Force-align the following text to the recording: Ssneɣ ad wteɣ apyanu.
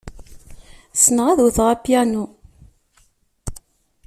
Ssneɣ 0.99 1.27
ad 1.29 1.39
wteɣ 1.45 1.67
apyanu. 1.73 2.25